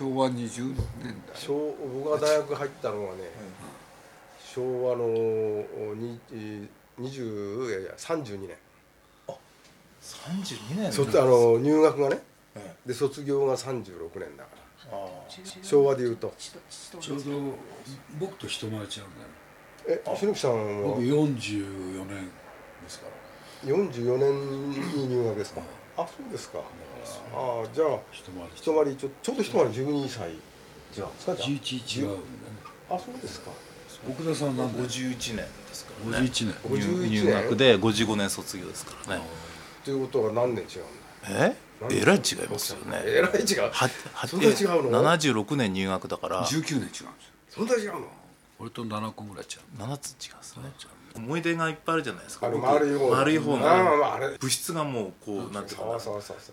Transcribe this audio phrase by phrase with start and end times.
[0.00, 1.36] 昭和20年代。
[1.36, 3.24] 昭僕が大学入ったのはね、
[4.42, 5.04] 昭和の
[5.94, 8.56] にえー20いやいや32年。
[10.00, 12.18] 32年そあの入学がね
[12.56, 14.50] えで卒業が36年だか
[14.90, 14.96] ら。
[14.96, 15.06] あ
[15.62, 16.32] 昭和でいうと。
[16.38, 17.30] ちょうど
[18.18, 19.04] 僕と一回り違うんだよ。
[19.86, 20.88] え篠木さんは？
[20.94, 22.30] 僕44年で
[22.88, 23.06] すか
[23.66, 23.70] ら。
[23.74, 25.60] 44年に入学ですか
[26.02, 26.58] あそうですか。
[26.58, 30.30] ああじゃあ一回り一回りちょちょうど一回り12歳。
[30.30, 32.24] 違うんですかじゃ11違うんだよね
[32.90, 33.50] ああそうですか。
[34.08, 36.26] 奥田さんは何だよ51年ですからね。
[36.26, 36.54] 51年。
[36.64, 37.10] 51年。
[37.10, 39.22] 入学で55年卒業ですからね。
[39.84, 40.82] ということは何年違うん
[41.38, 41.56] だえ？
[41.90, 43.00] えらい違いますよね。
[43.04, 43.70] えらい違う。
[43.70, 46.44] ははそんな違うの？76年入学だから。
[46.44, 47.10] 19年違うんですよ。
[47.50, 48.06] そんな違うの？
[48.58, 49.82] 俺と7個ぐらい違う。
[49.82, 50.62] 7つ違うんですね
[51.16, 52.48] 思い出がいっぱいあるじゃないですか。
[52.48, 53.66] 丸い方丸い方の。
[54.38, 55.98] 物質がもうこうなんていうか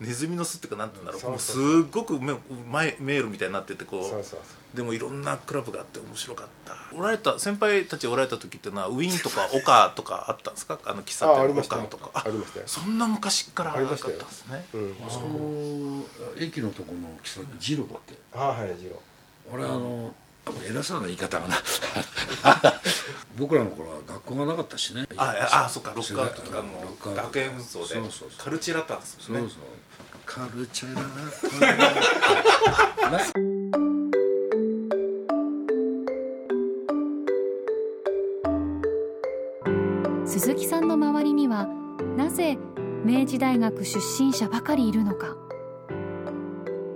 [0.02, 1.30] ネズミの巣っていうかなんていうんだろう。
[1.30, 2.34] もうすごくめ
[2.70, 4.40] 前迷路みたいになっててこそう
[4.76, 6.76] でもいろんなクラブがあって面白かった。
[6.96, 10.80] おられた先輩たちおられた時っていうのはウィーンとか オカとかあったんですか？
[10.86, 11.76] あの喫茶ああり店オました。
[11.78, 12.12] よカとか。
[12.14, 12.66] ありましたよ。
[12.68, 14.18] そんな昔からありましたよ。
[14.18, 14.66] ですね。
[14.74, 14.96] うん。
[15.10, 16.04] その
[16.38, 18.16] 駅のとこの喫茶店ジロだっけ？
[18.34, 19.02] あはい次郎
[19.52, 20.14] 俺あの
[20.68, 21.58] 偉そうな言い方がな。
[23.38, 25.08] 僕らの頃は学校がなかったしね。
[25.16, 26.64] ああそっかロックアウトとか
[27.14, 28.10] 学園紛争で。
[28.38, 29.42] カルチェラタンですよね。
[29.42, 29.60] そうそう
[30.26, 30.96] カルチャー
[33.12, 33.20] ラ
[40.26, 41.68] 鈴木さんの周りには
[42.18, 42.58] なぜ
[43.06, 45.38] 明治大学出身者ばかりいるのか。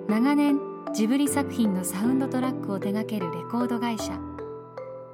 [0.10, 4.20] 長年ジブリ作品のサウンドトラックを手掛けるレコード会社。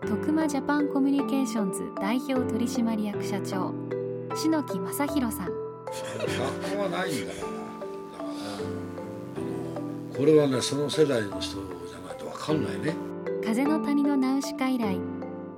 [0.07, 3.75] 徳間ジャパンコミュニケーションズ代表取締役社長。
[4.35, 5.45] 篠木正弘さん。
[5.45, 5.53] 学
[6.75, 7.47] 校はないんだから。
[7.47, 8.23] だか
[10.13, 12.95] らこれはねその世代の人じゃないと分かんないね
[13.45, 14.99] 「風の谷のナウシカ」以来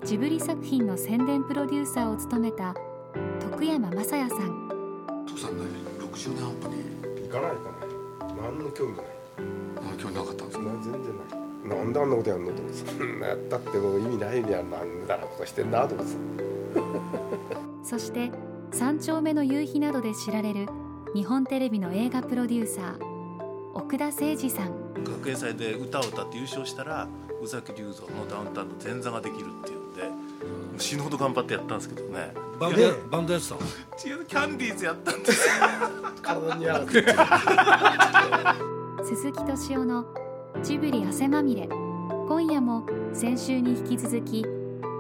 [0.04, 2.76] ジブリ作品の宣伝プロデューサーを務めた
[3.40, 5.24] 徳山雅也さん。
[5.28, 5.64] 父さんね
[6.00, 6.84] 60年半端に
[7.26, 9.06] 行かない行かない何の興味もない。
[9.06, 9.09] あ
[9.98, 11.78] 興味なかったんですな全然ない。
[11.80, 16.14] なんであんなことやんのと思ってそんなやったってもう意味ないじゃんなんだなことしてんなと思って
[17.84, 18.32] そして
[18.72, 20.68] 「三丁目の夕日」などで知られる
[21.14, 22.96] 日本テレビの映画プロデューサー
[23.74, 24.72] 奥田誠二さん。
[25.04, 27.08] 学園祭で歌を歌って優勝したら
[27.42, 30.10] 宇崎竜三のダウンタウンの前座ができるっていうんでも
[30.78, 32.34] う死ぬほど頑張ってやったんですけどね。
[32.60, 32.78] バンド
[33.10, 33.62] バンドやってたの？
[34.18, 35.54] 違うキャンディーズやったんですよ。
[36.22, 37.14] 体に合わせて
[39.04, 40.06] 鈴木敏夫の
[40.64, 41.68] ジブリ汗まみれ。
[41.68, 44.44] 今夜も先週に引き続き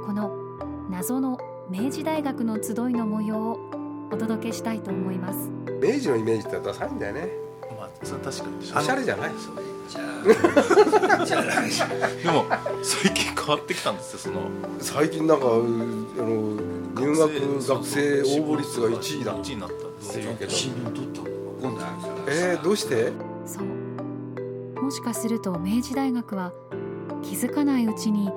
[0.05, 0.31] この
[0.89, 1.37] 謎の
[1.69, 3.59] 明治大学の集いの模様を
[4.11, 5.49] お届けしたいと思います。
[5.81, 7.29] 明治のイメージってダサいんだよね。
[7.77, 8.57] まあそれは確かに。
[8.57, 9.31] おしゃれじゃない？
[9.89, 10.01] じゃ
[11.21, 11.95] あじゃないじゃんで
[12.29, 12.45] も
[12.83, 14.41] 最近変わってきたんですよその
[14.79, 16.55] 最近なんかうあの
[17.02, 21.29] 入学学生応募率が1位だっ1位になったんですよ新聞取ったの
[21.59, 21.90] 分かんない
[22.28, 23.11] えー、どうして
[23.47, 23.67] そう
[24.90, 26.52] もしかすると明治大学は
[27.22, 28.32] 気づかないうちに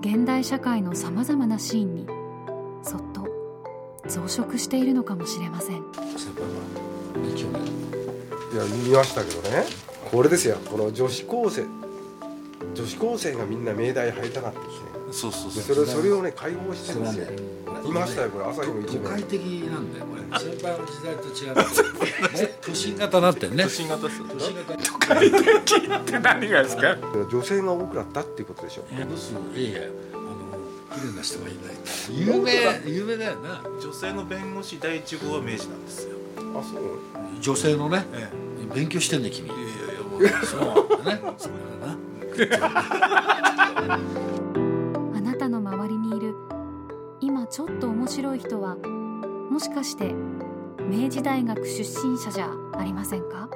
[0.00, 2.06] 現代社会のさまざまなシーンに
[2.84, 3.26] そっと
[4.06, 5.82] 増殖しているのかもしれません。
[6.16, 6.50] 先輩は
[7.26, 7.64] ね去年
[8.52, 9.64] いや見ましたけどね。
[10.08, 10.58] これですよ。
[10.70, 11.64] この女子高生。
[12.76, 14.88] 女子高生がみんな明大入りたかったですね。
[15.10, 15.74] そうそうでそう。
[15.74, 17.26] それそれをね解放してるんですよ。
[17.84, 18.44] いましたよこれ。
[18.44, 20.22] 朝日の一都会面的なんだよこれ。
[20.38, 23.64] 先輩の時代と違ってね都心型になってんね。
[23.64, 24.26] 都心型ですよ。
[24.28, 24.97] 都心型
[25.98, 26.96] って何がですか？
[27.30, 30.22] 女性が多くなったっていうことでしょ戻すいやいやあの
[30.94, 31.74] 綺麗な人がいない。
[32.10, 32.52] 有名
[32.90, 33.24] 有名だ。
[33.26, 33.60] よな。
[33.80, 36.16] 女性の弁護士第一号は明治なんですよ。
[36.36, 36.82] あそう
[37.40, 38.04] 女性のね？
[38.14, 38.30] え
[38.74, 39.48] 勉強してんね君。
[39.50, 41.20] えいやいやいやもうそうだね。
[41.38, 41.52] そう
[42.50, 42.78] だな。
[45.16, 46.34] あなたの周りにいる
[47.20, 50.14] 今ちょっと面白い人はもしかして
[50.88, 53.48] 明治大学出身者じゃありませんか？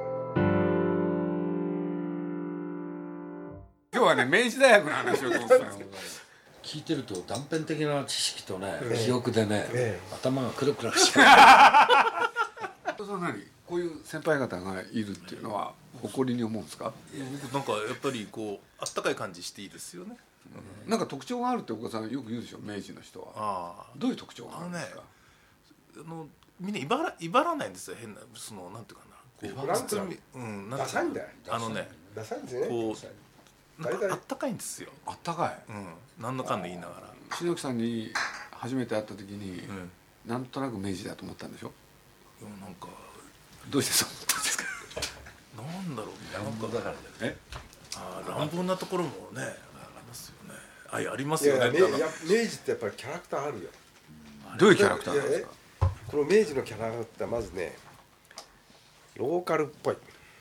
[4.02, 5.54] 今日はね明治大学の話をと思って
[6.60, 12.28] 聞いてると断片的な知識とね、記憶でね、え頭がくるくるしちゃ
[12.99, 13.34] それは何？
[13.64, 15.72] こういう先輩方がいるっていうのは
[16.02, 16.93] 誇りに思うんですか？
[17.44, 20.16] 僕なんかやっぱりこうあったかい感じしていいですよね。
[20.88, 23.28] なんか特徴があるってお子さんよく言うでしょ明治の人は。
[23.37, 25.02] あどういう特徴があるんですか？
[25.98, 26.26] ああの
[26.60, 29.12] みんな威張ら威張らないんですよ変なそのなんていうかな。
[29.12, 30.02] こううんなんていう
[30.70, 31.26] のダサいんだよ。
[31.48, 32.96] あのねダサいんですよねこう
[33.80, 34.90] 大体かあったかいんですよ。
[35.06, 35.58] あったかい。
[35.69, 35.86] うん。
[36.20, 37.36] 何のかんの言いながら。
[37.36, 38.12] 篠木さんに
[38.52, 39.90] 初めて会った時に、うん。
[40.26, 41.72] なんとなく明治だと思ったんでしょ？
[42.38, 42.88] でもなんか
[43.70, 44.64] どうしてそう思ったんですか？
[45.56, 46.12] なんだろう。
[46.12, 47.36] うなんかだからえ？
[47.96, 49.46] あー乱暴なところもねあ
[49.98, 50.54] りますよね。
[50.90, 53.69] 愛ありますいやいやよねめいや明治ってやっぱりキャラクターあるよ。
[54.58, 55.48] どういうキャラクターなんですか？
[56.06, 57.76] この明治のキャラクターまずね
[59.16, 59.96] ローカルっぽい。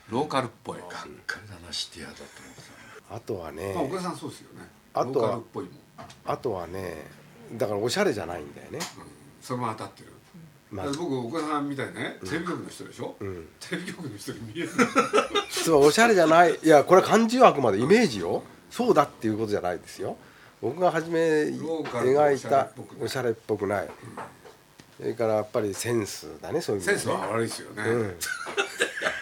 [0.09, 0.79] ローカルっぽい。
[0.79, 2.61] がっかりだなシティアだと思って
[3.11, 4.67] あとはねまあ岡田さんそうですよね。
[4.93, 5.73] あとはローカルっぽいもん、
[6.25, 7.05] あとはね
[7.53, 8.79] だからおしゃれじゃないんだよね。
[9.41, 10.13] それも当たってる、
[10.71, 13.47] まあ僕岡田さんみたいにねテレビ局の人でしょ、ん。
[13.59, 14.69] テレビ局の人に見える
[15.51, 16.57] そうおしゃれじゃない。
[16.63, 18.43] いやこれ漢字はあくまでイメージよ。
[18.69, 20.15] そうだっていうことじゃないですよ。
[20.61, 23.89] 僕が初め描いたおしおしゃれっぽくない。
[24.97, 26.99] それからやっぱりセンスだねそういう意味でね。
[26.99, 28.15] センスは悪いですよね、うん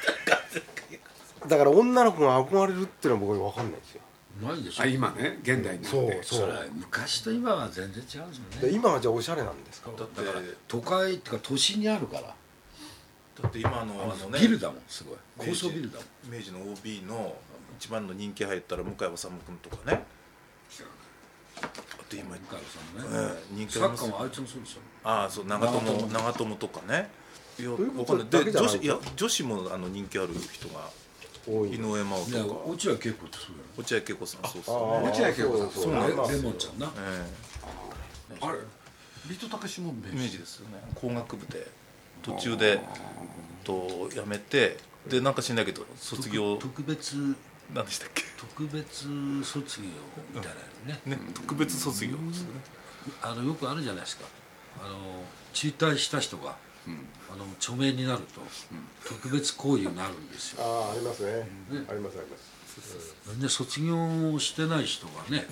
[1.50, 4.01] だから女の子が憧れるっていうのは僕分かんないですよ。
[4.42, 4.84] ないでしょ。
[4.84, 6.24] あ今ね現代になって。
[6.24, 8.24] そうそれ昔と今は全然違うんですよ。
[8.24, 12.22] ねで今はじゃあおしゃれなんですかだってだから都会っていうか都心にあるから。
[13.42, 15.18] だって今のあのねビルだもんすごい。
[15.38, 16.38] 高層ビルだもん。
[16.38, 17.36] 明治の OB の
[17.80, 20.04] 一番の人気入ったら向井治君とかね。
[21.62, 21.68] あ
[22.10, 22.40] と今、向井
[23.02, 26.81] さんね、ええ人気サッカーもあいつもそうですよああそう長友長友とか。
[26.92, 27.10] ね。
[27.60, 28.52] いやういうことわかんない。
[28.52, 30.90] 女子いや女子もあの人気ある人が
[31.47, 31.71] 多い。
[31.71, 32.69] 井上真央とか。
[32.69, 34.75] 落合恵子ってそう落合恵子さんそうあそう。
[34.75, 36.91] あ落合恵子さんそうだよそうまあレレモンちゃんな。
[36.97, 37.25] え
[38.41, 38.59] あれ？
[39.27, 40.81] ビートたけしも明えイメー治ジですよね。
[40.95, 41.68] 工学部で
[42.21, 42.80] 途中で
[43.63, 44.77] と辞めて
[45.07, 46.57] でなんか知んないけど卒業。
[46.57, 47.15] 特別
[47.74, 48.24] 何でしたっけ？
[48.38, 49.88] 特別卒業
[50.33, 52.62] みたいなのね、ね特別卒業ですよね。
[53.21, 54.25] あのよくあるじゃないですか。
[54.81, 54.95] あの
[55.53, 56.56] 中退した人が、
[57.31, 58.42] あの著名になると、
[59.08, 60.64] 特別行為になるんですよ。
[60.64, 61.48] ああありますね。
[61.90, 63.42] ありますあります。
[63.42, 65.46] で卒業してない人がね、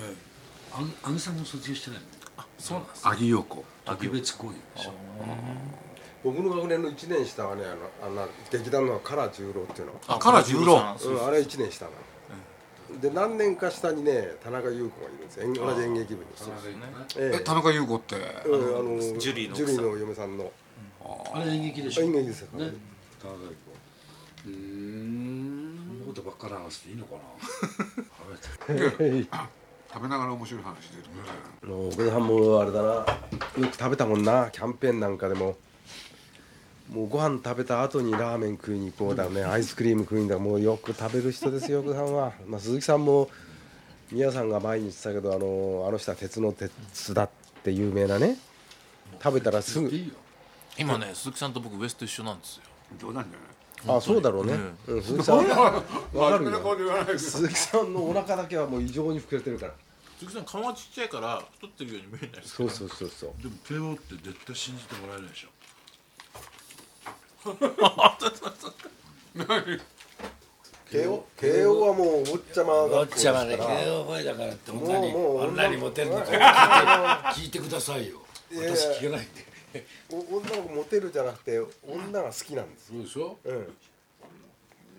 [1.03, 2.05] あげさんも卒業してないの？
[2.37, 4.93] あそうなんですアギヨコ特別行為でしょ。
[6.23, 7.63] 僕の学年の1年下はね
[8.01, 9.93] あのあの劇団の唐十郎っていうの。
[10.07, 10.99] あ唐十郎さん。
[10.99, 11.91] そううん、あれ1年下な
[12.89, 16.29] の、で何年か下にね田中優子がいるんです同じ演劇部に。
[17.17, 17.39] ええ。
[17.43, 19.75] 田中優子ってうんあのジュリーの奥さん。
[19.75, 20.51] ジュリーの嫁さんの
[21.33, 22.03] あれ演劇でしょ？
[22.03, 22.59] 演劇ですよ。
[22.59, 22.71] ね。
[23.21, 23.33] 田中
[24.45, 24.51] うー。
[24.51, 27.19] んそんなことばっかり話していいのかな？
[28.67, 29.27] 食べて
[29.93, 31.71] 食べながら面白い話出てくる。
[31.71, 32.87] ねもう奥田さんもあれだな。
[32.87, 33.05] よ
[33.71, 34.49] く食べたもんな。
[34.51, 35.55] キャンペーンなんかでも。
[36.89, 39.43] もうご飯食べた後にラーメン食いに行こうだね。
[39.43, 40.39] アイスクリーム食いにだ。
[40.39, 43.29] もうよく食べる人ですよ奥田さんは、まあ、鈴木さんも
[44.11, 47.29] 宮さんが前に言ってたけどあのあの人は鉄の鉄だっ
[47.63, 48.37] て有名なね。
[49.21, 50.13] 食べたらすぐいいよ
[50.77, 52.63] 今ね鈴木さんと僕ウエスト一緒なんですよ。
[52.99, 53.39] 冗談じゃ
[53.89, 53.97] ない？
[53.97, 54.53] あそうだろうね、
[54.87, 55.37] ううん、鈴木さん。
[55.47, 55.83] わ
[56.31, 57.19] かるよ。
[57.19, 59.73] 鈴木さんのお腹だけはもう異常に膨れてるから。
[60.19, 63.33] 鈴木さん顔がちっちゃいから太ってるように見えないですそうそうそうそう。
[63.41, 65.49] でも帝王って絶対信じてもらえないでしょ。
[70.89, 76.25] 慶応慶応はもうお坊ちゃまおっちゃまね慶応前だからって女にもうもう女にモテるのか。
[77.35, 78.21] 聞いてくださいよ。
[78.51, 79.45] 私聞けないんで。
[79.51, 79.56] お
[80.09, 83.37] 女の子モテるじゃなくて女が好きなんですよ、そうでしょ？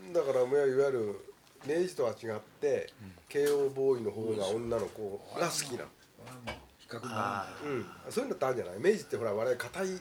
[0.06, 1.20] うん、だからいわゆる
[1.66, 2.92] 明治とは違って
[3.28, 5.84] 慶応ボーイの方が女の子が好きな。
[5.84, 5.90] の、
[6.78, 8.78] 比較うん、そういうのってあるんじゃない？
[8.80, 10.00] 明治ってほら我々硬い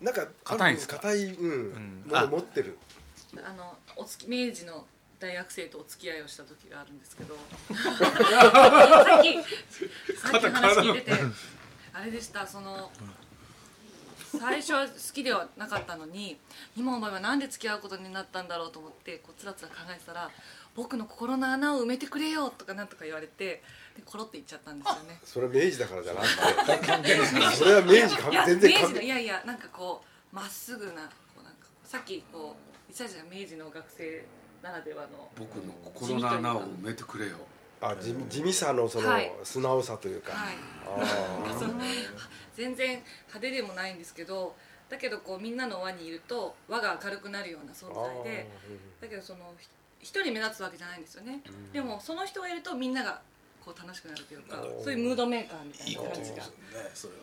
[0.00, 0.96] なんか硬いんですか？
[0.96, 2.04] 硬い、うん。
[2.04, 2.04] ん。
[2.06, 2.78] もの持ってる。
[3.44, 4.86] あのおつき明治の
[5.18, 7.36] 大学生とお付き合いをした時があるんですけど。
[7.74, 9.34] さっき
[10.16, 11.12] さっき話聞いてて
[11.92, 12.90] あれでしたその
[14.36, 16.38] 最初は好きではなかったのに
[16.76, 20.30] 今思えばなんで付き合うことになったんだろうと思ってこうつらつら考えてたら
[20.76, 23.62] 「僕の心の穴を埋めてくれよ」とかなんとか言われて
[23.96, 25.20] でコロって言っちゃったんですよね。
[25.24, 34.24] それは明治だからじゃなくてそれは明治かいや全然関明治のいやいやなんかこうまっすぐなこうなんかさっきこう言ってたじゃん明治の学生
[34.62, 35.30] ならではの。
[35.36, 37.38] 僕の心の穴を埋めてくれよ
[37.80, 39.32] あ地地味さのそのはい。
[39.44, 40.56] 素直さというか、はい。
[42.56, 44.54] 全然派手でもないんですけど
[44.88, 48.50] だけどこうみんなの輪にいると輪が明るくなるような存在で
[49.00, 49.68] だけどそのひ
[50.00, 51.40] 一人目立つわけじゃないんですよね、
[51.72, 53.20] でもその人がいるとみんなが
[53.64, 56.36] こう楽しくなるというかそういうムードメーカーみたいな感じが。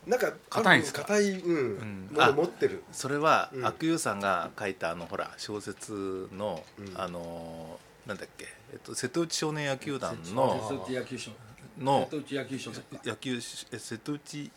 [0.05, 1.01] なんか硬いんですか？
[1.03, 2.13] 硬いうん、ん。
[2.13, 2.83] もの持ってる。
[2.91, 3.65] それは、うん。
[3.65, 6.93] 悪友さんが書いたあのほら小説の、うん。
[6.99, 14.51] あのなんだっけ、えっと、瀬戸内少年野球団瀬のの瀬戸内野球少年野球え瀬戸内ん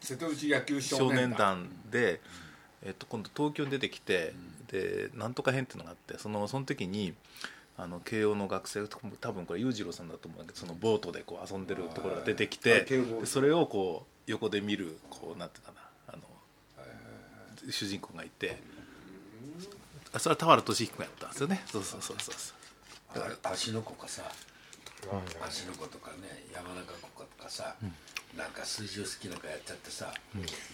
[0.00, 2.20] 瀬戸内野球少少年年団団で、
[2.84, 4.32] えっと、今度東京に出てきて、
[4.70, 7.14] でなんとか編っていうのがあってそのその時に
[7.76, 12.86] あの慶応の学生多分これ裕次郎さんだと思うんだけどそのボートでこう遊んでるところが出てきて
[13.24, 15.80] それをこう横で見るこうなんていうかな
[16.14, 16.22] あの
[17.70, 18.56] 主人公がいて。
[20.12, 21.62] あそれは田原俊彦がやったんですよね。
[21.66, 22.57] そうそうそうそう
[23.14, 24.22] そうあ足の子かさ
[25.46, 27.74] 足の子とかね山中湖とかさ、
[28.36, 30.12] なんか水上好きなんかやっちゃってさ、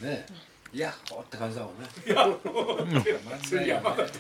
[0.03, 0.27] ね
[0.73, 1.89] いやほーって感じだもんね。
[2.05, 4.13] いや山だと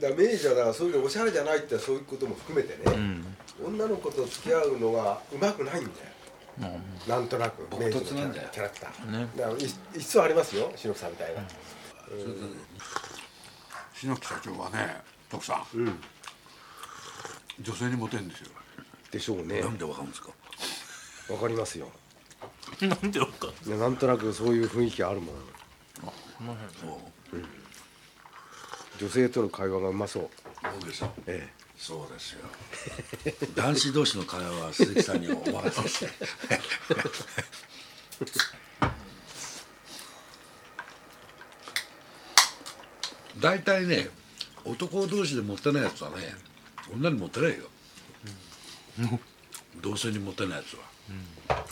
[0.00, 2.96] だから明治はだからそういうのおしゃれじゃないってそういうことも含めてね、
[3.62, 5.90] 女の子と付き合うのがうまくないんだ
[6.66, 9.58] よ、なんとなく朴明治のキャラクター、ねだからい
[9.94, 11.42] 一層ありますよ篠木さんみたいな、
[14.00, 14.96] 篠木社長はね
[15.30, 16.00] 徳さんうん。
[17.60, 18.48] 女性にモテるんですよ。
[19.10, 19.60] でしょうね。
[19.60, 20.30] なんでわかるんですか？
[21.32, 21.90] わかりますよ。
[22.80, 25.36] なんでわかいやなんとなくそういう雰囲気あるもん。
[28.98, 30.30] 女性との会話がうまそう。
[30.80, 31.12] そうでしょ？
[31.26, 32.40] えそうですよ。
[33.54, 36.08] 男子同士の会話は鈴木さんにお任せして
[43.40, 44.08] 大体ね
[44.64, 46.16] 男同士でモテないやつはね
[46.92, 47.64] 女にモテないよ、
[49.80, 51.64] 同性にモテないやつは。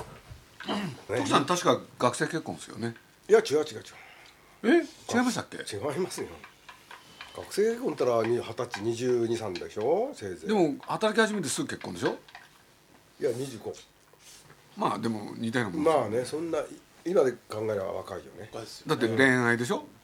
[1.10, 2.94] えね徳さん確か学生結婚ですよね。
[3.28, 4.82] いや違う違う違う。
[4.82, 5.14] え？
[5.14, 5.56] 違いましたっけ？
[5.58, 6.28] 違いますよ。
[7.37, 10.10] 学生結婚ったら二十歳22歳でしょ？
[10.14, 10.48] せいぜい。
[10.48, 12.18] でも働き始めてすぐ結婚でしょ？
[13.20, 13.75] いや25
[14.76, 16.58] まあでも似たようなもんまあねそんな
[17.04, 18.50] 今で考えれば若いよね。
[18.87, 19.84] だって恋愛でしょ？
[19.84, 19.97] え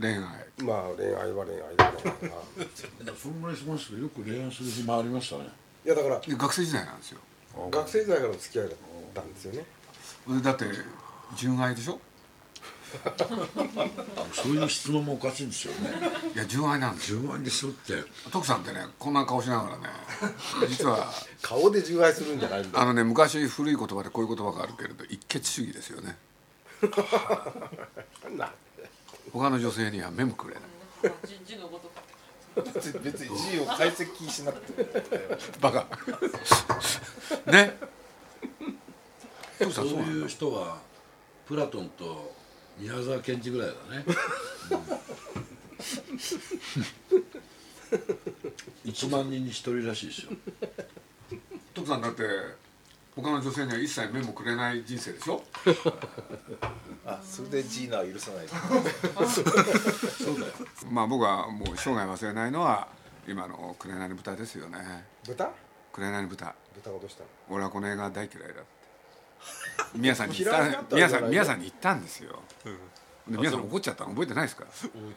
[0.00, 0.20] 恋愛。
[0.62, 1.98] まあ恋愛は恋愛だね。
[3.20, 5.48] そんぐらいしますけどよく恋愛する暇ありましたね。
[5.84, 7.20] いやだからで学生時代なんですよ。
[7.70, 8.76] 学生時代からの付き合いだっ
[9.14, 9.64] たんですよね。
[10.42, 10.64] だって
[11.36, 11.98] 純愛でしょ？
[14.32, 15.90] そういう質問もおかしいんですよね。
[16.34, 17.20] いや純愛なんですよ。
[17.20, 18.02] 10万でしょって。
[18.30, 19.88] 徳さんってねこんな顔しながらね
[20.68, 22.80] 実は 顔で純愛するんじゃないんだ。
[22.80, 26.16] あのね昔古い言葉でこういう言葉があるけれど一血主義ですよね。
[28.36, 28.52] な
[29.32, 30.62] 他の女性には目もくれない。
[31.26, 32.06] 字字のごとく
[33.00, 34.86] 別に字を解析しなくて。
[35.60, 35.86] バカ。
[37.50, 37.76] ね。
[39.72, 40.78] そういう人は
[41.46, 42.34] プラトンと
[42.78, 44.04] 宮沢賢治ぐらいだね、
[48.84, 50.32] うん、1万人に1人らしいですよ。
[51.72, 52.22] 徳さんだって
[53.16, 55.42] 他の女性には一切目もくれない人生でしょ？
[57.06, 58.46] あそれでジーナは許さない。
[59.26, 59.40] そ
[60.32, 60.52] うだよ。
[60.90, 62.88] まあ僕はもう生涯忘れないのは
[63.26, 65.06] 今の「紅の豚」ですよね。
[65.26, 65.50] 豚
[65.92, 66.54] 「紅の豚。
[66.74, 68.64] 豚がどうしたの」俺はこの映画大嫌いだって。
[69.94, 70.94] 宮さんに言った。
[70.94, 74.64] 宮さん宮さんに言ったんですよ、で宮さん怒っちゃったの覚えてないですか？
[74.64, 75.14] 覚えてない。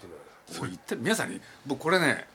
[0.47, 2.27] そう言って宮さんに僕これね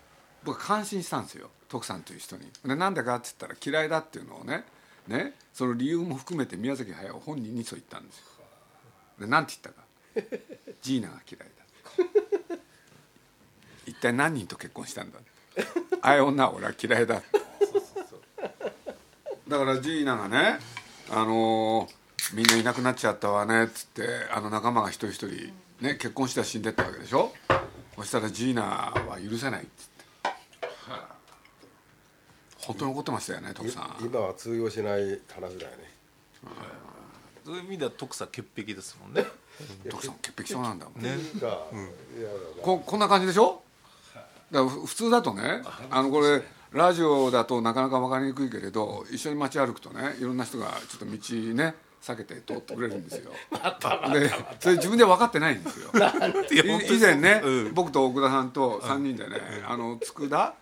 [0.42, 1.50] 僕感心したんですよ。
[1.68, 2.50] 徳さんという人に。
[2.64, 4.64] でなんでかって言ったら嫌いだっていうのをね
[5.08, 8.25] ねその理由も含めて宮崎駿本人にそう言ったんですよ。
[9.20, 9.87] でなんて言ったか。
[10.82, 12.56] ジーナが嫌いだ。
[13.87, 15.18] 一体何人と結婚したんだ。
[16.02, 17.23] ああいう女は俺は嫌いだ
[19.46, 20.58] だからジーナがね
[21.11, 27.32] あのーみんないなくなっちゃったわねっつってあの仲間が一人一人ね結婚しては死んでったわけでしょ。
[27.96, 30.04] そしたらジーナは許せないっつって。
[32.66, 33.97] 本当に怒ってましたよね徳さん。
[34.04, 35.94] 今は通用しない話だよね。
[37.44, 39.25] そういう意味では徳さん潔癖ですもんね。
[39.90, 41.02] 徳さん潔癖症なんだもん。
[41.02, 41.11] ね。
[41.16, 43.62] いいか、いやだなここんな感じでしょ？
[44.50, 46.42] だ普通だとねあのこれ
[46.73, 53.33] ラジオだとなかなか分かりにくいけれど一緒に街歩くとねいろんな人がちょっと道ね避けて通ってくれるんですよ。
[54.12, 54.30] で
[54.61, 55.90] それ自分で分かってないんですよ。
[55.94, 57.42] い以前ね、
[57.73, 60.54] 僕と奥田さんと3人でね、あの佃？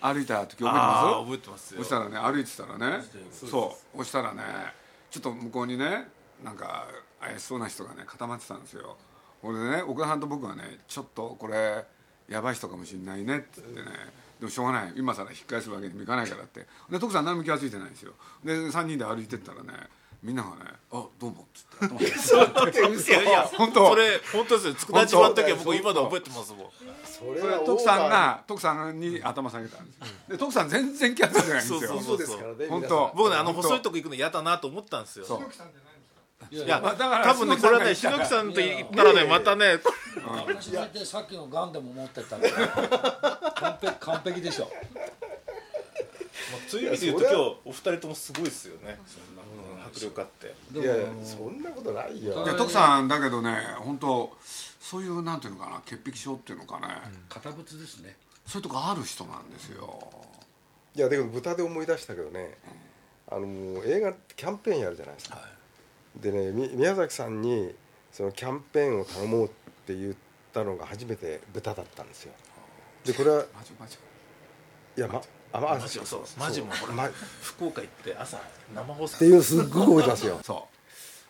[0.00, 4.42] 歩いた時覚えてあまあ覚えてますそしたらね歩いてたらねそうそしたらね
[5.10, 6.08] ちょっと向こうにね
[6.44, 6.86] なんか
[7.20, 8.96] 怪しそうな人がね固まってたんですよ。
[9.42, 11.84] 俺でね奥田さんと僕はねちょっとこれ
[12.28, 13.86] やばい人かもしれないねって言ってね
[14.38, 14.92] でもしょうがない。
[14.96, 16.66] 今更引っ返すわけにもいかないからって。
[16.90, 18.12] で徳さん何も気が付いてないんですよ。
[18.44, 19.72] で3人で歩いてったらね
[20.22, 20.56] みんながね
[20.90, 21.98] 「あどうも」っつって 頭
[22.72, 24.74] 下げていやいや本当それ本当ですよ。
[24.74, 26.70] 佃島の時は僕今でも覚えてますもん
[27.04, 29.98] そそれ徳さんが徳さんに頭下げたんです
[30.28, 31.88] で徳さん全然気が付いてないんですよ。
[31.88, 33.12] そうそうですからね本当。
[33.14, 35.24] 僕ねあの細いとこ行くの嫌だなと思ったんですよ。
[35.24, 35.40] そう。
[36.50, 39.80] いやまあだから多分ねこれはね篠木さんと言ったらねまたね。
[40.46, 44.70] 私大体さっきのガンでも持ってった完璧完璧でしょ。
[46.68, 48.98] そういう意味で言うと今日お二人ともすごいですよね。
[49.52, 49.57] うん
[49.88, 50.54] 迫力あって。
[50.78, 52.44] いやいやそんなことないよ。
[52.44, 54.36] いや徳さんだけどね本当
[54.80, 56.86] そういうなんていうのかな潔癖症っていうのかね、
[57.28, 58.16] 堅物ですね。
[58.46, 60.00] そういうとこある人なんですよ。
[60.94, 62.56] いやでも豚で思い出したけどね
[63.30, 65.40] あの映画キャンペーンやるじゃないですか、
[66.16, 67.74] でねみ宮崎さんに
[68.10, 69.48] そのキャンペーンを頼もうっ
[69.86, 70.14] て言っ
[70.52, 72.32] たのが初めて豚だったんですよ。
[73.04, 73.44] でこれは
[74.96, 75.20] いやま
[75.52, 76.22] あまあマジもそう。
[76.38, 77.08] マジもほらま
[77.42, 78.38] 福岡行って朝
[78.74, 79.16] 生放送。
[79.16, 80.68] っていうのすっごく覚えてますよそ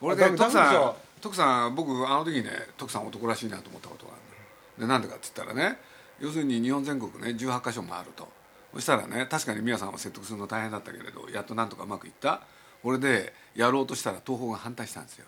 [0.03, 0.05] う。
[0.07, 5.79] 俺ねだだ徳さん徳さん僕あの時ね徳さん男らしいなと思ったことがあるでなんでかって言ったらね
[6.21, 8.29] 要するに日本全国ね18か所もあると。
[8.75, 12.43] そしたらね確かに宮さんは説得するの大変だったけれどやっとなんとかうまくいった。
[12.85, 15.27] 俺でやろうとしたら東宝が反対したんですよ、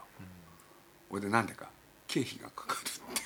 [1.11, 1.67] 俺でなんでか。
[2.07, 3.23] 経費がかかるって。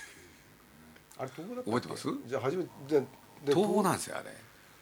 [1.19, 1.71] あれどこだったっけ？
[1.71, 2.09] 覚えてます？
[2.27, 3.07] じゃあ初めてでで
[3.55, 4.31] 東宝なんですよあれ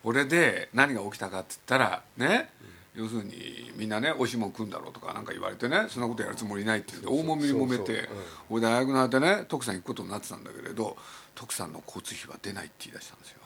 [0.05, 2.51] 俺で何が起きたかって言ったらね、
[2.95, 8.09] 要するにみんなねおいしいもん食うんだろうとかなんか言われてねそんなことやるつもりないって言って大もみに揉めて
[8.51, 10.97] 俺で大学の間ね徳さん行くことになってたんだけれど
[11.35, 13.39] 徳さんの交通費は出ないって言い出したんですよ。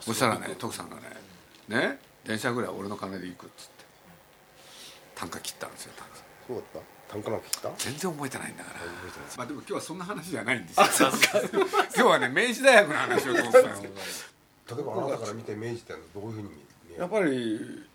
[0.00, 1.02] そしたらね徳さんがね
[1.68, 3.84] ね電車ぐらい俺の金で行くっつって
[5.14, 6.18] 単価切ったんですよ単価。
[6.46, 7.14] そうだった？
[7.14, 7.70] 単価なんか切った？
[7.78, 8.80] 全然覚えてないんだから。
[9.38, 11.08] まあでも今日はそんな話じゃないんですよ。
[11.08, 11.10] 今
[11.90, 13.94] 日はね明治大学の話をと思ってたんですけど
[14.70, 16.54] 例えばあなたから見て明治ってのはどういうふうに見
[16.92, 17.00] える？
[17.00, 17.86] やっぱり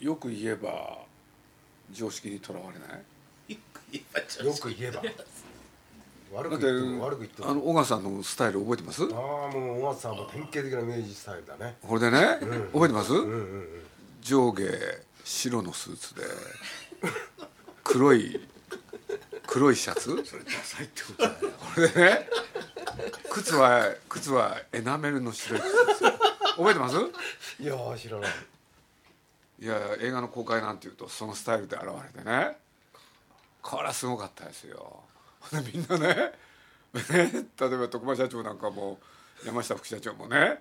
[0.00, 0.98] よく言えば
[1.92, 2.86] 常識にとらわれな
[3.48, 3.54] い？
[3.54, 3.58] よ
[4.54, 5.02] く言えば
[6.32, 7.50] 悪く言っても悪く言っても。
[7.50, 9.02] あの小川さんのスタイル覚えてます？
[9.02, 9.10] ああ
[9.52, 11.74] もう小松さんは典型的な明治スタイルだね。
[11.82, 12.38] これでね、
[12.72, 13.66] 覚えてます、うんうんうん。
[14.22, 14.62] 上下
[15.24, 16.22] 白のスーツで
[17.82, 18.40] 黒い
[19.46, 20.24] 黒いシャツ？
[20.24, 21.34] それダサいってことだよ。
[21.74, 22.28] これでね
[23.30, 26.09] 靴は靴はエナメルの白い靴ですよ
[26.60, 26.96] 覚えてます？
[27.58, 28.30] いやー知らない。
[29.62, 32.56] いや映画の公開なんていうとそのスタイルで現れてね。
[33.62, 35.00] これはすごかったですよ。
[35.40, 36.14] ほんでみんなね。
[36.14, 36.32] ね
[37.58, 38.98] 例えば徳間社長なんかも
[39.44, 40.60] 山下副社長もね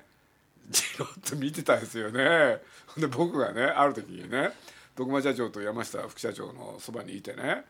[0.70, 2.62] じろっと見てたんですよね。
[2.98, 4.52] で僕がねある時にね
[4.96, 7.64] 徳間社長と山下副社長のそばにいてね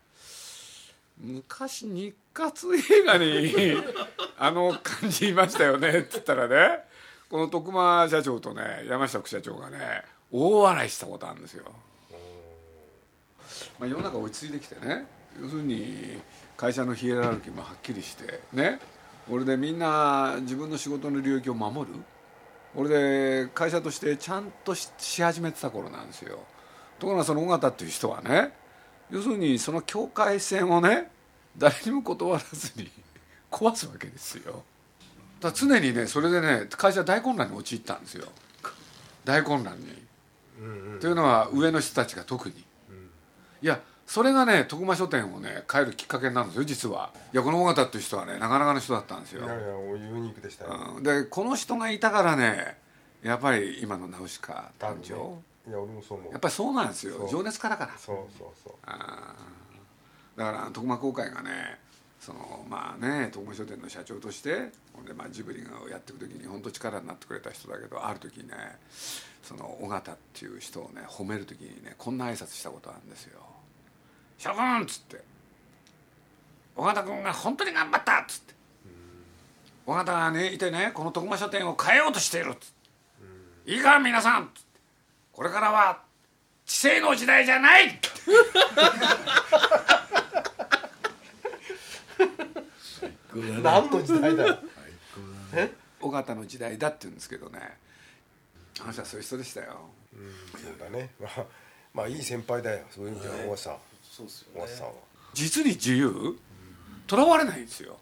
[1.18, 3.52] 昔日活映画に
[4.38, 6.84] あの感じいましたよねって言ったらね
[7.30, 9.78] この徳間社長とね山下副社長がね
[10.32, 11.64] 大笑いしたことあるんですよ。
[13.78, 15.06] まあ、世の中落ち着いてきてね
[15.40, 16.20] 要するに
[16.56, 18.80] 会社のヒエラルキーもはっきりしてね
[19.30, 21.96] 俺でみんな自分の仕事の領域を守る。
[22.74, 24.90] 俺で会社としてちゃんとし
[25.22, 26.40] 始めてた頃なんですよ。
[26.98, 28.52] ところがその尾形っていう人はね
[29.08, 31.10] 要するにその境界線をね
[31.56, 32.90] 誰にも断らずに
[33.50, 34.64] 壊すわけですよ。
[35.40, 38.28] だから常にねそれでね会社大混乱に陥ったんですよ。
[39.24, 39.86] 大混乱に。
[41.00, 42.54] というのは上の人たちが特に、
[43.62, 47.10] いやそれがね徳間書店をね変えるきっかけになるんですよ実は。
[47.32, 49.44] いやこの尾形っていう人はねなかなかの人だったんですよ。
[49.44, 50.94] いやいやユニークでしたよ。
[50.96, 51.02] うん。
[51.02, 52.76] でこの人がいたからね
[53.22, 55.14] やっぱり今のナウシカ誕生、
[55.70, 56.32] いや俺もそう思う。
[56.32, 57.26] やっぱりそうなんですよ。
[57.30, 57.92] 情熱家だから。
[57.96, 58.72] そうそうそう。
[58.84, 60.38] あー。
[60.38, 61.78] だから徳間公会がね
[62.20, 68.52] そのまあね徳間書店の社長としてほんでまあジブリをやっていく時に本当力になってくれた人だけどある時ね
[69.42, 73.40] その尾形っていう人をね褒める時にねこんな挨拶したことあるんですよ
[74.38, 75.24] 「諸君!」っつって
[76.76, 78.54] 「尾形君が本当に頑張った!」っつって
[79.86, 82.70] 「尾形がねいてねこの徳間書店を変えようとしている」っつっ
[83.64, 84.80] て「いいか皆さん!」っつって
[85.32, 86.02] これからは
[86.66, 87.98] 知性の時代じゃない!」
[93.62, 94.58] 何の時代だよ。
[96.00, 97.60] 尾形の時代だって言うんですけどね。
[98.80, 99.76] あの人はそういう人でしたよ。
[100.52, 101.10] そうだね。
[101.20, 101.44] まあ
[101.92, 102.84] まあいい先輩だよ。
[102.90, 103.76] そういう意味では大橋さん。
[104.02, 104.92] そうですよ大橋さんは。
[105.34, 106.38] 実に自由。
[107.06, 107.98] とらわれないんですよ。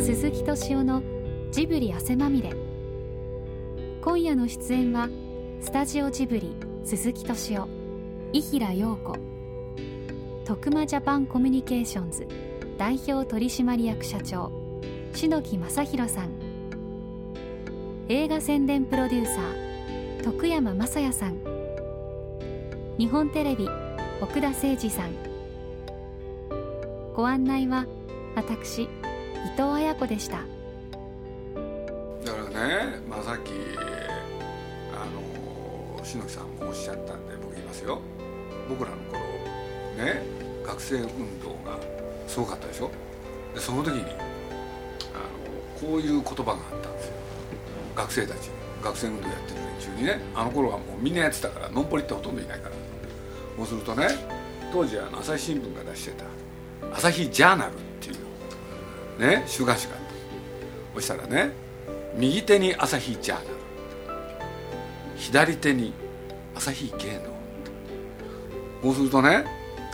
[0.00, 1.02] 鈴木敏夫の
[1.52, 2.67] ジブリ汗まみれ
[4.08, 5.10] 今夜の出演は
[5.60, 7.68] スタジオジブリ鈴木敏夫
[8.32, 9.18] 伊平陽子
[10.46, 12.26] 徳間ジャパンコミュニケーションズ
[12.78, 14.50] 代表取締役社長
[15.12, 16.30] 篠木正弘さん
[18.08, 21.36] 映画宣伝プロデューサー徳山雅也さん
[22.96, 23.68] 日本テレビ
[24.22, 25.12] 奥田誠二さん。
[27.14, 27.84] ご案内は
[28.34, 28.88] 私伊
[29.50, 30.57] 藤綾子でした。
[32.68, 33.52] ね、まあ、さっき
[34.92, 35.06] あ
[35.96, 38.00] の篠木さんもおっしゃったんで僕言いますよ。
[38.68, 39.18] 僕らの頃
[40.04, 40.22] ね
[40.66, 41.78] 学生運動が
[42.26, 42.90] すごかったでしょ。
[43.54, 47.14] でその時にあのこういう言葉があったんですよ。
[47.96, 48.50] 学生たち
[48.84, 50.20] 学生運動やってる連中にね。
[50.34, 52.74] あの頃はもうみんなやってたからノンポリってほとんどいないから。
[53.56, 54.08] そうするとね
[54.72, 56.24] 当時あの朝日新聞が出してた
[56.94, 60.08] 「朝日ジャーナル」っていうね週刊誌があった。
[60.94, 61.67] そしたらね
[62.18, 63.46] 右手に朝日ジャーナル。
[65.16, 65.92] 左手に
[66.52, 67.38] 朝日芸能。
[68.82, 69.44] そうするとね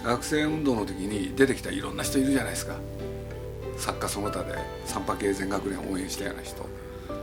[0.03, 2.77] 学生運動の時に出てきたいろんな人いるじゃないですか。
[3.77, 4.55] 作家その他で
[4.87, 6.65] 三波系全学連を応援したような人。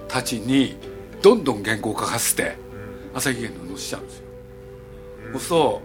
[0.08, 0.78] たちに
[1.24, 2.58] どんどん原稿を書かせて
[3.16, 4.26] 朝日芸能を載せちゃうんですよ、
[5.32, 5.82] そうすると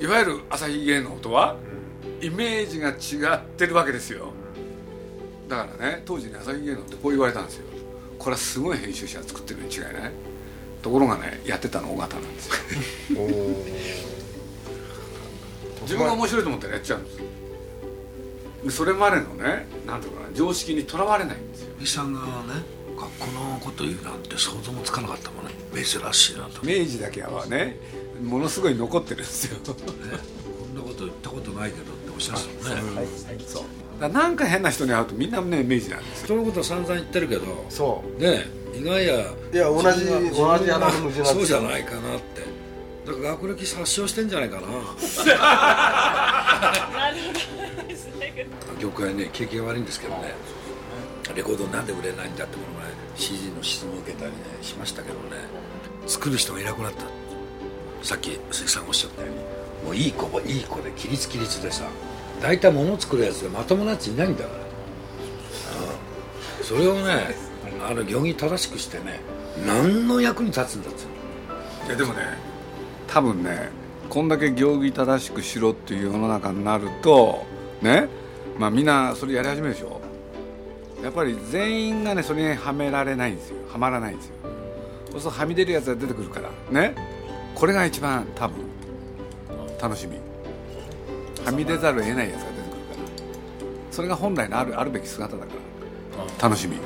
[0.00, 1.56] いわゆる朝日芸能とは
[2.22, 4.32] イメージが違ってるわけですよ。
[5.48, 7.66] だからね当時に朝日芸能ってこう言われたんですよ
[8.24, 10.12] これはすごい編集者が作ってるに違いない？
[10.82, 12.54] ところがねやってたの尾形なんですよ。
[15.82, 17.18] 自分が面白いと思ったらやっちゃうんです
[18.64, 21.74] でそれまでのねなんていうかな常識にとらわれないんですよ。
[21.78, 22.26] 伊さんがね
[22.96, 25.50] 学校のこと言うなんて想像もつかなかったもんね。
[25.74, 25.84] 珍
[26.14, 27.78] しいなと、ね、明治だけはね
[28.22, 29.58] ものすごい残ってるんですよ。
[29.66, 29.76] こん
[30.74, 32.40] なこと言ったことないけどっておっしゃる
[32.84, 33.06] もんね、
[33.46, 33.64] そう
[34.00, 36.26] だなんか変な人に会うとみんなね明治なんですよ。
[36.26, 38.22] 人のことは散々言ってるけどそう。
[38.22, 41.24] ね意外やいや同じ同じ穴の無地なんですよ。
[41.26, 42.42] そうじゃないかなって。
[43.06, 44.66] だから学歴殺傷してんじゃないかな。
[48.80, 50.34] 業界はね景気が悪いんですけどね。
[51.34, 55.20] レコードなんで売れないんだってこの前 CD の質問を受けたりねしましたけどね。
[56.06, 57.04] 作る人がいなくなった。
[58.02, 59.36] さっき鈴木さんがおっしゃったように
[59.84, 61.84] もういい子もいい子で規律規律でさ
[62.44, 64.64] 大体物作るやつでまともなやついないんだから、
[66.62, 67.34] それをね
[67.88, 69.20] あの行儀正しくしてね
[69.66, 71.86] 何の役に立つんだっつうの。
[71.86, 72.20] いやでもね
[73.08, 73.70] 多分ね
[74.10, 77.46] こんだけ行儀正しくしろっていう世の中になると
[77.80, 78.08] ね
[78.58, 80.02] まあみんなそれやり始めるでしょ。
[81.02, 83.56] やっぱり全員がねそれにはめられないんですよ。
[83.72, 84.34] はまらないんですよ。
[85.12, 86.94] そうするとはみ出るやつが出てくるからね。
[87.54, 88.56] これが一番多分
[89.80, 90.18] 楽しみ。
[91.44, 92.96] はみ出ざるを得ないやつが出てくるから。
[93.90, 95.52] それが本来のあるあるべき姿だか
[96.40, 96.48] ら。
[96.48, 96.76] 楽しみ。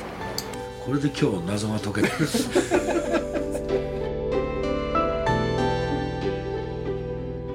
[0.84, 2.08] これで今日謎が解けた。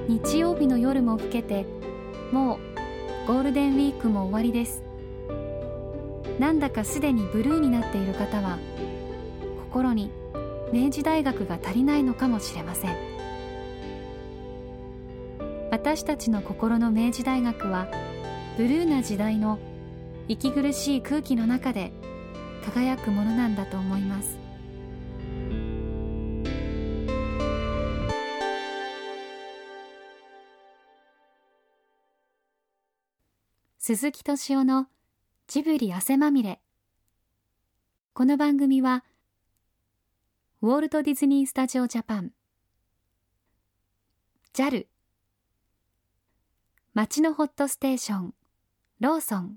[0.07, 1.65] 日曜日の夜も更けて
[2.31, 4.83] もうゴールデンウィークも終わりです。
[6.39, 8.57] なんだかすでにブルーになっている方は
[9.67, 10.11] 心に
[10.71, 13.12] 明治大学が足りないのかもしれません
[15.73, 17.87] 私たちの心の明治大学は
[18.57, 19.57] ブルーな時代の
[20.27, 21.91] 息苦しい空気の中で
[22.63, 24.37] 輝くものなんだと思います。
[33.79, 34.85] 鈴木敏夫の
[35.47, 36.61] ジブリ汗まみれ。
[38.13, 39.03] この番組は
[40.61, 42.31] ウォルト・ディズニー・スタジオ・ジャパン。
[44.53, 44.85] JAL
[46.95, 48.33] 街のホットステーション
[48.99, 49.55] ローソン。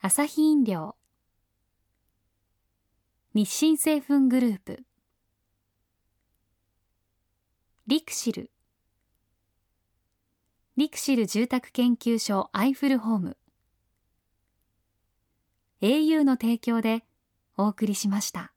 [0.00, 0.96] アサヒ飲料。
[3.34, 4.82] 日清製粉グループ。
[7.86, 8.50] リクシル。
[10.78, 13.36] リクシル住宅研究所アイフルホーム。
[15.82, 17.04] au の提供で
[17.58, 18.51] お送りしました。